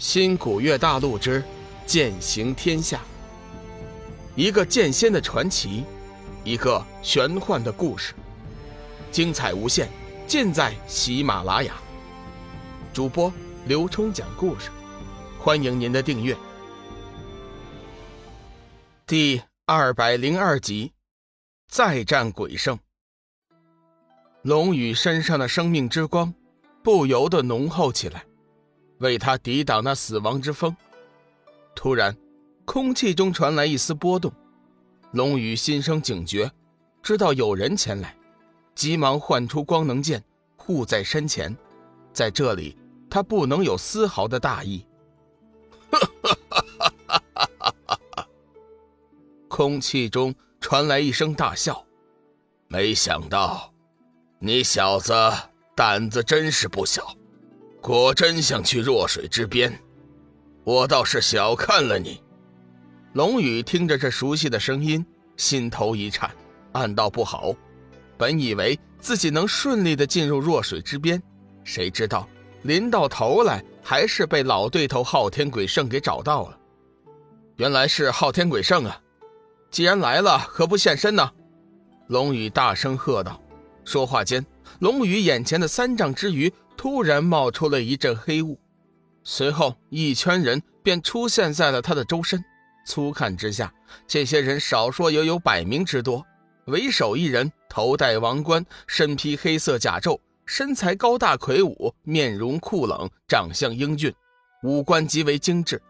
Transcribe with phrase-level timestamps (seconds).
[0.00, 1.44] 新古月大陆之
[1.84, 3.02] 剑行天下，
[4.34, 5.84] 一个剑仙的传奇，
[6.42, 8.14] 一个玄幻的故事，
[9.12, 9.90] 精彩无限，
[10.26, 11.74] 尽在喜马拉雅。
[12.94, 13.30] 主播
[13.66, 14.70] 刘冲讲故事，
[15.38, 16.34] 欢迎您的订阅。
[19.06, 20.92] 第二百零二集，
[21.68, 22.78] 再战鬼圣。
[24.40, 26.32] 龙宇身上的生命之光
[26.82, 28.24] 不由得浓厚起来。
[29.00, 30.74] 为他抵挡那死亡之风。
[31.74, 32.16] 突然，
[32.64, 34.32] 空气中传来一丝波动，
[35.12, 36.50] 龙宇心生警觉，
[37.02, 38.16] 知道有人前来，
[38.74, 40.22] 急忙唤出光能剑
[40.56, 41.54] 护在身前。
[42.12, 42.76] 在这里，
[43.08, 44.86] 他不能有丝毫的大意。
[45.90, 46.62] 哈哈哈
[46.94, 47.22] 哈
[47.54, 48.28] 哈哈
[49.48, 51.84] 空气中传来一声大笑，
[52.68, 53.72] 没想到，
[54.38, 55.12] 你小子
[55.74, 57.14] 胆子真是不小。
[57.80, 59.72] 果真想去弱水之边，
[60.64, 62.22] 我倒是小看了你。
[63.14, 65.04] 龙宇听着这熟悉的声音，
[65.36, 66.30] 心头一颤，
[66.72, 67.54] 暗道不好。
[68.18, 71.20] 本以为自己能顺利的进入弱水之边，
[71.64, 72.28] 谁知道
[72.62, 76.58] 临到头来，还是被老对头昊天鬼圣给找到了。
[77.56, 79.00] 原来是昊天鬼圣啊！
[79.70, 81.30] 既然来了，何不现身呢？
[82.08, 83.40] 龙宇大声喝道。
[83.86, 84.44] 说话间，
[84.80, 86.52] 龙宇眼前的三丈之余。
[86.82, 88.58] 突然冒出了一阵黑雾，
[89.22, 92.42] 随后一圈人便出现在了他的周身。
[92.86, 93.70] 粗看之下，
[94.06, 96.24] 这些人少说也有百名之多。
[96.64, 104.10] 为首一人头戴王冠，身披黑色甲胄，身材高大魁梧，面容酷冷，长相英俊，
[104.62, 105.82] 五官极为精致，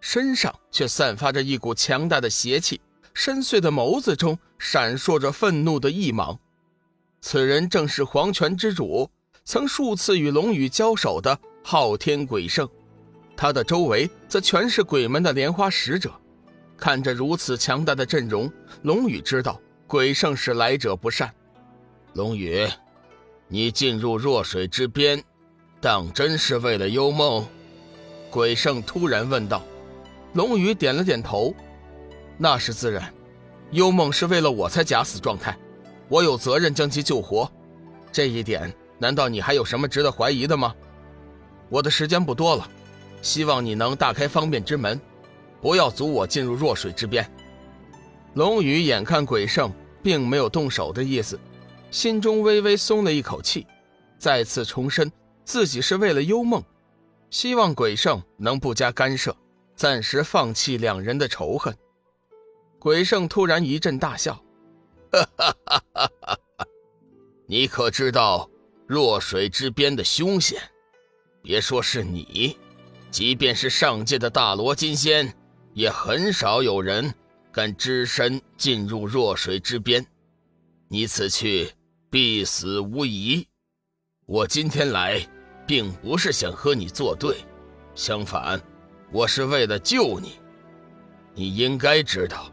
[0.00, 2.80] 身上却散发着一股强大的邪气，
[3.12, 6.38] 深邃的眸子中闪烁着愤怒的异芒。
[7.20, 9.10] 此人正是黄泉之主。
[9.50, 12.68] 曾数次与龙宇交手的昊天鬼圣，
[13.36, 16.08] 他的周围则全是鬼门的莲花使者。
[16.76, 18.48] 看着如此强大的阵容，
[18.82, 21.34] 龙宇知道鬼圣是来者不善。
[22.12, 22.64] 龙宇，
[23.48, 25.20] 你进入弱水之边，
[25.80, 27.44] 当真是为了幽梦？
[28.30, 29.64] 鬼圣突然问道。
[30.34, 31.52] 龙宇点了点头，
[32.38, 33.12] 那是自然。
[33.72, 35.58] 幽梦是为了我才假死状态，
[36.08, 37.50] 我有责任将其救活，
[38.12, 38.72] 这一点。
[39.00, 40.74] 难道你还有什么值得怀疑的吗？
[41.70, 42.68] 我的时间不多了，
[43.22, 45.00] 希望你能大开方便之门，
[45.60, 47.28] 不要阻我进入弱水之边。
[48.34, 49.72] 龙宇眼看鬼圣
[50.02, 51.40] 并没有动手的意思，
[51.90, 53.66] 心中微微松了一口气，
[54.18, 55.10] 再次重申
[55.44, 56.62] 自己是为了幽梦，
[57.30, 59.34] 希望鬼圣能不加干涉，
[59.74, 61.74] 暂时放弃两人的仇恨。
[62.78, 64.34] 鬼圣突然一阵大笑
[65.10, 66.10] ：“哈哈哈哈哈
[66.58, 66.66] 哈！
[67.46, 68.50] 你可知道？”
[68.90, 70.60] 弱水之边的凶险，
[71.42, 72.58] 别说是你，
[73.08, 75.32] 即便是上界的大罗金仙，
[75.74, 77.14] 也很少有人
[77.52, 80.04] 敢只身进入弱水之边。
[80.88, 81.70] 你此去
[82.10, 83.46] 必死无疑。
[84.26, 85.24] 我今天来，
[85.68, 87.44] 并不是想和你作对，
[87.94, 88.60] 相反，
[89.12, 90.32] 我是为了救你。
[91.32, 92.52] 你应该知道，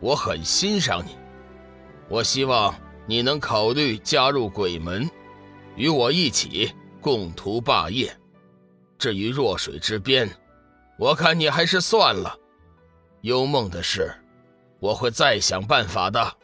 [0.00, 1.18] 我很欣赏你。
[2.08, 2.74] 我希望
[3.06, 5.06] 你能考虑加入鬼门。
[5.76, 8.16] 与我一起共图霸业。
[8.98, 10.30] 至于弱水之边，
[10.98, 12.38] 我看你还是算了。
[13.22, 14.14] 幽梦的事，
[14.80, 16.36] 我会再想办法的。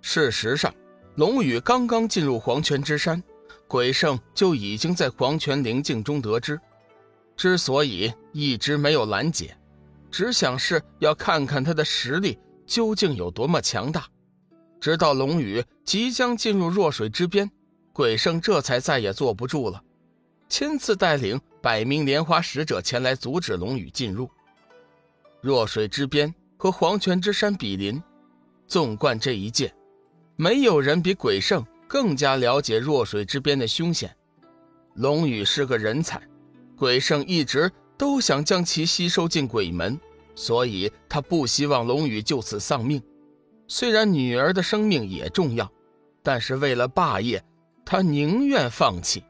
[0.00, 0.72] 事实上，
[1.16, 3.22] 龙宇刚刚进入黄泉之山，
[3.66, 6.58] 鬼圣就已经在黄泉灵境中得知。
[7.36, 9.56] 之所以一直没有拦截，
[10.10, 14.06] 只想是要看看他的实力究竟有多么强大。
[14.80, 17.50] 直到龙宇即将进入弱水之边。
[18.00, 19.78] 鬼圣这才再也坐不住了，
[20.48, 24.26] 亲自带领百名莲花使者前来阻止龙宇进入。
[25.42, 28.02] 弱水之边和黄泉之山比邻，
[28.66, 29.70] 纵观这一界，
[30.36, 34.16] 没有人比鬼圣更加了解弱水之边的凶险。
[34.94, 36.22] 龙宇是个人才，
[36.78, 40.00] 鬼圣一直都想将其吸收进鬼门，
[40.34, 43.02] 所以他不希望龙宇就此丧命。
[43.68, 45.70] 虽然女儿的生命也重要，
[46.22, 47.44] 但是为了霸业。
[47.90, 49.24] 他宁愿放弃。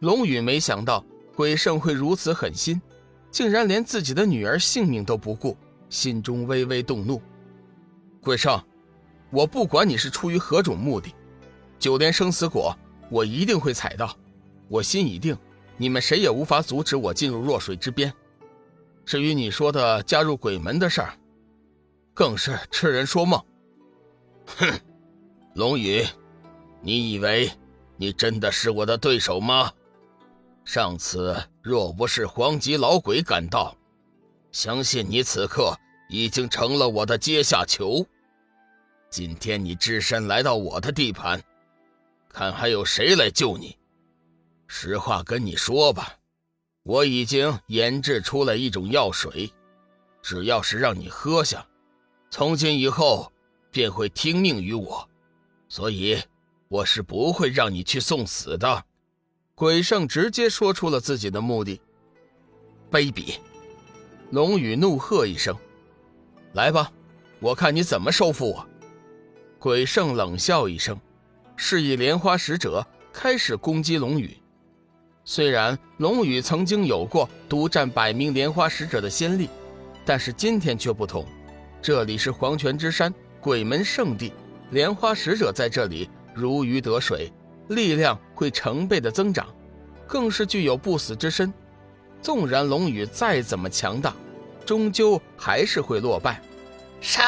[0.00, 1.04] 龙宇没想到
[1.36, 2.82] 鬼圣会如此狠心，
[3.30, 5.56] 竟然连自己的女儿性命都不顾，
[5.88, 7.22] 心中微微动怒。
[8.20, 8.60] 鬼圣，
[9.30, 11.14] 我不管你是出于何种目的，
[11.78, 12.76] 九莲生死果
[13.08, 14.12] 我一定会采到。
[14.66, 15.38] 我心已定，
[15.76, 18.12] 你们谁也无法阻止我进入弱水之边。
[19.04, 21.14] 至于你说的加入鬼门的事儿，
[22.12, 23.40] 更是痴人说梦。
[24.46, 24.80] 哼，
[25.54, 26.04] 龙宇。
[26.84, 27.50] 你以为
[27.96, 29.72] 你真的是我的对手吗？
[30.64, 33.76] 上次若不是黄级老鬼赶到，
[34.50, 35.76] 相信你此刻
[36.08, 38.04] 已经成了我的阶下囚。
[39.08, 41.40] 今天你只身来到我的地盘，
[42.28, 43.78] 看还有谁来救你？
[44.66, 46.16] 实话跟你说吧，
[46.82, 49.52] 我已经研制出了一种药水，
[50.20, 51.64] 只要是让你喝下，
[52.30, 53.30] 从今以后
[53.70, 55.08] 便会听命于我，
[55.68, 56.18] 所以
[56.72, 58.84] 我是不会让你去送死的。
[59.54, 61.78] 鬼圣直接说出了自己的目的。
[62.90, 63.34] 卑鄙！
[64.30, 65.54] 龙宇怒喝一声
[66.54, 66.90] ：“来吧，
[67.40, 68.66] 我看你怎么收服我！”
[69.60, 70.98] 鬼圣冷笑一声，
[71.56, 74.34] 示意莲花使者开始攻击龙宇。
[75.26, 79.50] 虽然龙宇曾经有过独占百名莲花使者的先例，
[80.06, 81.26] 但是今天却不同。
[81.82, 84.32] 这里是黄泉之山鬼门圣地，
[84.70, 87.32] 莲花使者在这里如鱼得水，
[87.68, 89.46] 力量会成倍的增长，
[90.06, 91.52] 更是具有不死之身。
[92.20, 94.14] 纵然龙宇再怎么强大，
[94.64, 96.40] 终究还是会落败。
[97.00, 97.24] 杀！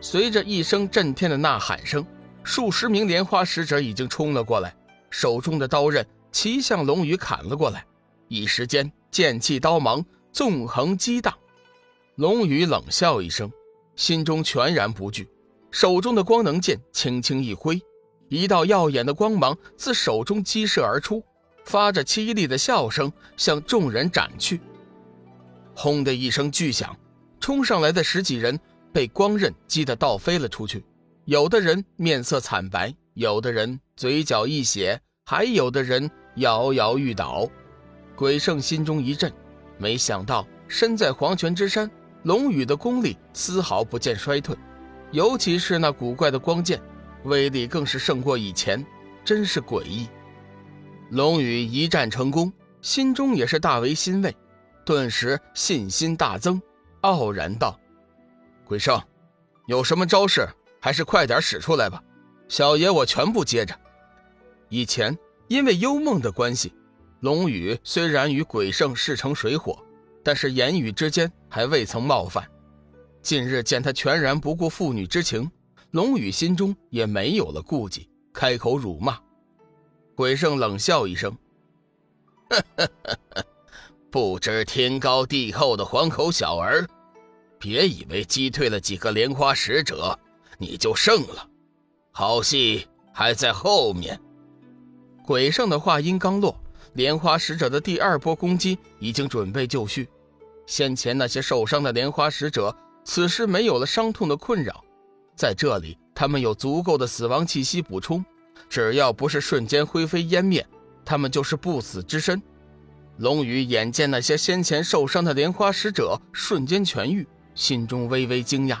[0.00, 2.04] 随着一声震天的呐喊声，
[2.42, 4.74] 数十名莲花使者已经冲了过来，
[5.10, 7.84] 手中的刀刃齐向龙宇砍了过来。
[8.28, 11.32] 一时间，剑气刀芒纵横激荡。
[12.16, 13.52] 龙宇冷笑一声，
[13.94, 15.28] 心中全然不惧，
[15.72, 17.82] 手中的光能剑轻轻一挥，
[18.28, 21.20] 一道耀眼的光芒自手中激射而出，
[21.64, 24.60] 发着凄厉的笑声向众人斩去。
[25.74, 26.96] 轰的一声巨响，
[27.40, 28.60] 冲上来的十几人。
[28.92, 30.84] 被光刃击得倒飞了出去，
[31.24, 37.48] 有的人面色惨白，有的人嘴角溢血，还有的人摇摇欲倒。
[38.14, 39.32] 鬼圣心中一震，
[39.78, 41.90] 没想到身在黄泉之山，
[42.24, 44.54] 龙宇的功力丝毫不见衰退，
[45.12, 46.80] 尤其是那古怪的光剑，
[47.24, 48.84] 威力更是胜过以前，
[49.24, 50.08] 真是诡异。
[51.10, 52.50] 龙宇一战成功，
[52.80, 54.34] 心中也是大为欣慰，
[54.86, 56.60] 顿时信心大增，
[57.02, 57.78] 傲然道。
[58.64, 58.98] 鬼圣，
[59.66, 60.48] 有什么招式，
[60.80, 62.02] 还是快点使出来吧，
[62.48, 63.78] 小爷我全部接着。
[64.70, 65.16] 以前
[65.48, 66.72] 因为幽梦的关系，
[67.20, 69.78] 龙宇虽然与鬼圣势成水火，
[70.24, 72.48] 但是言语之间还未曾冒犯。
[73.22, 75.48] 近日见他全然不顾父女之情，
[75.92, 79.18] 龙宇心中也没有了顾忌，开口辱骂。
[80.16, 81.34] 鬼圣冷笑一声
[84.10, 86.86] ：“不知天高地厚的黄口小儿。”
[87.60, 90.18] 别以为击退了几个莲花使者，
[90.58, 91.48] 你就胜了，
[92.10, 94.20] 好戏还在后面。
[95.24, 96.60] 鬼圣的话音刚落，
[96.94, 100.08] 莲花使者的第二波攻击已经准备就绪。
[100.66, 104.84] 先前那些受伤的莲花使者，此时没有了伤痛的困扰，
[105.34, 108.24] 在这里他们有足够的死亡气息补充，
[108.68, 110.66] 只要不是瞬间灰飞烟灭，
[111.04, 112.40] 他们就是不死之身。
[113.18, 117.26] 龙宇眼见那些先前受伤的莲花使者瞬间痊愈。
[117.54, 118.78] 心中微微惊讶，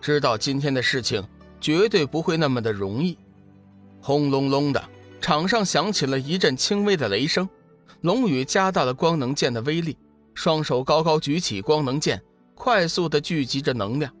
[0.00, 1.22] 知道今天的事情
[1.60, 3.18] 绝对不会那么的容易。
[4.00, 4.82] 轰隆隆的，
[5.20, 7.46] 场上响起了一阵轻微的雷声。
[8.00, 9.94] 龙宇加大了光能剑的威力，
[10.32, 12.22] 双手高高举起光能剑，
[12.58, 14.12] 快速的聚集着能量。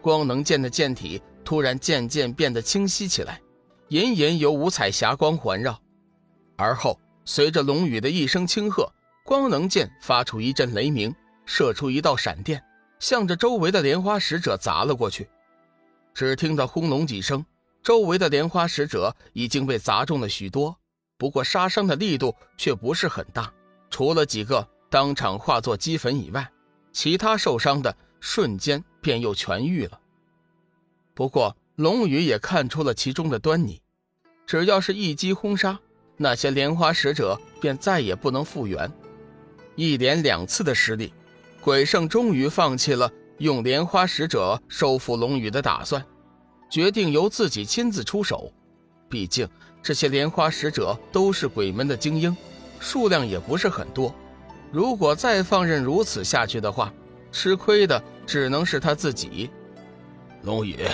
[0.00, 3.40] 光能剑的剑体突然渐渐变得清晰起来，
[3.88, 5.78] 隐隐有五彩霞光环绕。
[6.56, 8.90] 而后，随着龙宇的一声轻喝，
[9.22, 11.14] 光能剑发出一阵雷鸣，
[11.44, 12.60] 射出一道闪电。
[12.98, 15.28] 向着周围的莲花使者砸了过去，
[16.12, 17.44] 只听到轰隆几声，
[17.80, 20.76] 周围的莲花使者已经被砸中了许多，
[21.16, 23.52] 不过杀伤的力度却不是很大，
[23.88, 26.50] 除了几个当场化作齑粉以外，
[26.98, 30.00] 其他受伤的瞬间便又痊愈了。
[31.14, 33.80] 不过龙宇也看出了其中的端倪，
[34.44, 35.78] 只要是一击轰杀，
[36.16, 38.92] 那些莲花使者便再也不能复原，
[39.76, 41.14] 一连两次的失利。
[41.60, 46.04] 鬼圣终于放弃了用莲花使者收复龙宇的打算，
[46.68, 48.52] 决定由自己亲自出手。
[49.08, 49.48] 毕竟
[49.80, 52.36] 这些莲花使者都是鬼门的精英，
[52.80, 54.12] 数量也不是很多。
[54.70, 56.92] 如果再放任如此下去的话，
[57.32, 59.50] 吃亏的只能是他自己。
[60.42, 60.86] 龙宇，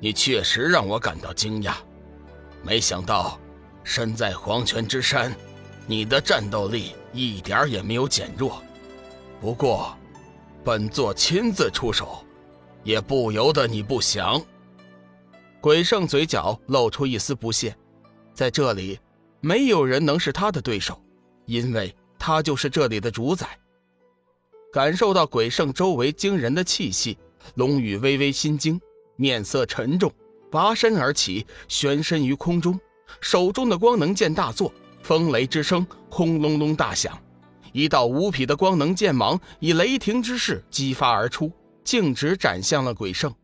[0.00, 1.74] 你确实让我感到惊讶，
[2.62, 3.38] 没想到
[3.82, 5.34] 身在黄泉之山，
[5.86, 8.62] 你的战斗力一点也没有减弱。
[9.40, 9.96] 不过，
[10.64, 12.24] 本座亲自出手，
[12.82, 14.42] 也不由得你不降。
[15.60, 17.74] 鬼圣嘴角露出一丝不屑，
[18.34, 18.98] 在这里，
[19.40, 21.00] 没有人能是他的对手，
[21.46, 23.48] 因为他就是这里的主宰。
[24.72, 27.16] 感受到鬼圣周围惊人的气息，
[27.54, 28.78] 龙宇微微心惊，
[29.16, 30.12] 面色沉重，
[30.50, 32.78] 拔身而起，旋身于空中，
[33.20, 34.72] 手中的光能剑大作，
[35.02, 37.18] 风雷之声轰隆隆大响，
[37.72, 41.50] 一道无匹的光能剑芒以雷霆之势激发而出，
[41.82, 43.34] 径直斩向了鬼圣。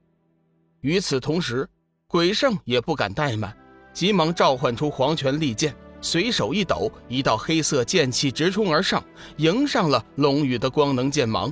[0.83, 1.67] 与此同时，
[2.07, 3.57] 鬼圣也不敢怠慢，
[3.95, 5.75] 急忙召唤出黄泉利剑，
[6.05, 9.03] 随手一抖，一道黑色剑气直冲而上，
[9.39, 11.51] 迎上了龙宇的光能剑芒。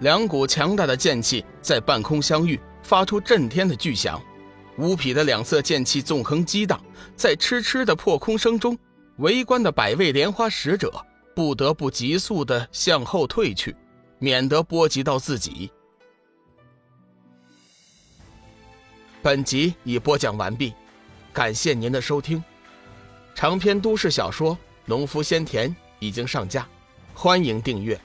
[0.00, 4.20] 两股强大的剑气在半空相遇，发出震天的巨响。
[4.76, 6.78] 乌匹的两色剑气纵横激荡，
[7.16, 8.78] 在嗤嗤的破空声中，
[9.16, 10.92] 围观的百位莲花使者
[11.34, 13.74] 不得不急速的向后退去，
[14.18, 15.70] 免得波及到自己。
[19.22, 20.74] 本集已播讲完毕，
[21.32, 22.44] 感谢您的收听。
[23.34, 26.66] 长篇都市小说《农夫先田》已经上架，
[27.14, 27.98] 欢迎订阅。